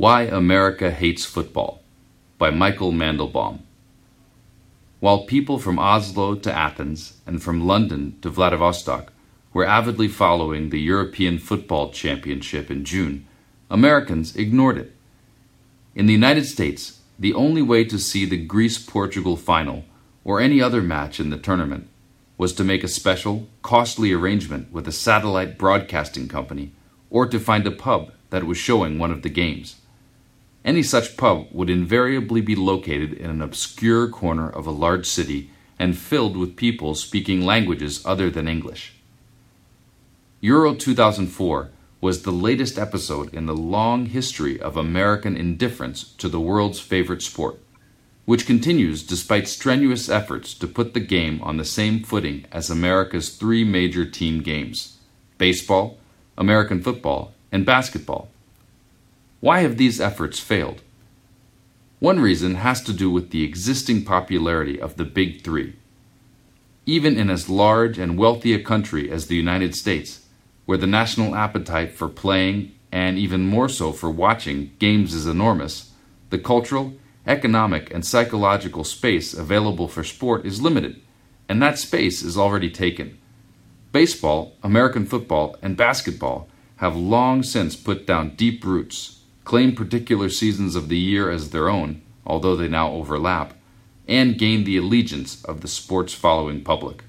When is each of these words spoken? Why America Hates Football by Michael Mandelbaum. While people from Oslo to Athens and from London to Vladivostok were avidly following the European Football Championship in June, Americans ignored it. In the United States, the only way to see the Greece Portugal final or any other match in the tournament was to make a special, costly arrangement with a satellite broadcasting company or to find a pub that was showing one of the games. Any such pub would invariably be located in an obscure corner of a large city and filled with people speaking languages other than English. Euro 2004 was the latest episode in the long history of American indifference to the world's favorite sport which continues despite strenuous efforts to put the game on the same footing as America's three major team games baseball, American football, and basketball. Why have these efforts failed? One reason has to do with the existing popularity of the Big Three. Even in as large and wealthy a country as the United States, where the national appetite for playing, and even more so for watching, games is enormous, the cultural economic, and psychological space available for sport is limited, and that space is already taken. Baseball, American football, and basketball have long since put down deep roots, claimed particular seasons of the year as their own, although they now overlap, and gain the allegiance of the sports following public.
Why 0.00 0.22
America 0.22 0.90
Hates 0.90 1.26
Football 1.26 1.82
by 2.38 2.48
Michael 2.48 2.90
Mandelbaum. 2.90 3.58
While 4.98 5.26
people 5.26 5.58
from 5.58 5.78
Oslo 5.78 6.36
to 6.36 6.50
Athens 6.50 7.20
and 7.26 7.42
from 7.42 7.66
London 7.66 8.16
to 8.22 8.30
Vladivostok 8.30 9.12
were 9.52 9.66
avidly 9.66 10.08
following 10.08 10.70
the 10.70 10.80
European 10.80 11.38
Football 11.38 11.90
Championship 11.90 12.70
in 12.70 12.82
June, 12.82 13.26
Americans 13.68 14.34
ignored 14.34 14.78
it. 14.78 14.96
In 15.94 16.06
the 16.06 16.14
United 16.14 16.46
States, 16.46 17.00
the 17.18 17.34
only 17.34 17.60
way 17.60 17.84
to 17.84 17.98
see 17.98 18.24
the 18.24 18.42
Greece 18.42 18.78
Portugal 18.78 19.36
final 19.36 19.84
or 20.24 20.40
any 20.40 20.62
other 20.62 20.80
match 20.80 21.20
in 21.20 21.28
the 21.28 21.36
tournament 21.36 21.88
was 22.38 22.54
to 22.54 22.64
make 22.64 22.82
a 22.82 22.88
special, 22.88 23.48
costly 23.60 24.14
arrangement 24.14 24.72
with 24.72 24.88
a 24.88 24.92
satellite 24.92 25.58
broadcasting 25.58 26.26
company 26.26 26.72
or 27.10 27.26
to 27.26 27.38
find 27.38 27.66
a 27.66 27.70
pub 27.70 28.12
that 28.30 28.44
was 28.44 28.56
showing 28.56 28.98
one 28.98 29.10
of 29.10 29.20
the 29.20 29.28
games. 29.28 29.76
Any 30.64 30.82
such 30.82 31.16
pub 31.16 31.48
would 31.52 31.70
invariably 31.70 32.40
be 32.40 32.54
located 32.54 33.12
in 33.12 33.30
an 33.30 33.42
obscure 33.42 34.08
corner 34.08 34.48
of 34.48 34.66
a 34.66 34.70
large 34.70 35.06
city 35.06 35.50
and 35.78 35.96
filled 35.96 36.36
with 36.36 36.56
people 36.56 36.94
speaking 36.94 37.40
languages 37.40 38.04
other 38.04 38.30
than 38.30 38.48
English. 38.48 38.94
Euro 40.40 40.74
2004 40.74 41.70
was 42.00 42.22
the 42.22 42.30
latest 42.30 42.78
episode 42.78 43.32
in 43.34 43.46
the 43.46 43.54
long 43.54 44.06
history 44.06 44.60
of 44.60 44.76
American 44.76 45.36
indifference 45.36 46.12
to 46.14 46.28
the 46.28 46.40
world's 46.40 46.80
favorite 46.80 47.22
sport 47.22 47.60
which 48.30 48.46
continues 48.46 49.02
despite 49.02 49.48
strenuous 49.48 50.08
efforts 50.08 50.54
to 50.54 50.68
put 50.68 50.94
the 50.94 51.00
game 51.00 51.42
on 51.42 51.56
the 51.56 51.64
same 51.64 52.00
footing 52.00 52.44
as 52.52 52.70
America's 52.70 53.30
three 53.30 53.64
major 53.64 54.04
team 54.04 54.40
games 54.40 54.98
baseball, 55.36 55.98
American 56.38 56.80
football, 56.80 57.34
and 57.50 57.66
basketball. 57.66 58.28
Why 59.40 59.60
have 59.60 59.78
these 59.78 60.02
efforts 60.02 60.38
failed? 60.38 60.82
One 61.98 62.20
reason 62.20 62.56
has 62.56 62.82
to 62.82 62.92
do 62.92 63.10
with 63.10 63.30
the 63.30 63.42
existing 63.42 64.04
popularity 64.04 64.78
of 64.78 64.96
the 64.96 65.04
Big 65.06 65.42
Three. 65.42 65.76
Even 66.84 67.16
in 67.16 67.30
as 67.30 67.48
large 67.48 67.98
and 67.98 68.18
wealthy 68.18 68.52
a 68.52 68.62
country 68.62 69.10
as 69.10 69.26
the 69.26 69.36
United 69.36 69.74
States, 69.74 70.26
where 70.66 70.76
the 70.76 70.86
national 70.86 71.34
appetite 71.34 71.92
for 71.92 72.08
playing, 72.08 72.72
and 72.92 73.18
even 73.18 73.46
more 73.46 73.68
so 73.70 73.92
for 73.92 74.10
watching, 74.10 74.72
games 74.78 75.14
is 75.14 75.26
enormous, 75.26 75.92
the 76.28 76.38
cultural 76.38 76.92
economic, 77.26 77.92
and 77.94 78.04
psychological 78.04 78.84
space 78.84 79.32
available 79.32 79.88
for 79.88 80.04
sport 80.04 80.44
is 80.44 80.60
limited, 80.60 81.00
and 81.48 81.62
that 81.62 81.78
space 81.78 82.22
is 82.22 82.36
already 82.36 82.70
taken. 82.70 83.18
Baseball, 83.90 84.56
American 84.62 85.06
football, 85.06 85.56
and 85.62 85.78
basketball 85.78 86.48
have 86.76 86.94
long 86.94 87.42
since 87.42 87.74
put 87.74 88.06
down 88.06 88.34
deep 88.36 88.64
roots, 88.64 89.19
claimed 89.50 89.76
particular 89.76 90.28
seasons 90.28 90.76
of 90.76 90.88
the 90.88 90.96
year 90.96 91.28
as 91.28 91.50
their 91.50 91.68
own, 91.68 92.00
although 92.24 92.54
they 92.54 92.68
now 92.68 92.92
overlap, 92.92 93.52
and 94.06 94.38
gain 94.38 94.62
the 94.62 94.76
allegiance 94.76 95.44
of 95.44 95.60
the 95.60 95.66
sports 95.66 96.14
following 96.14 96.62
public. 96.62 97.02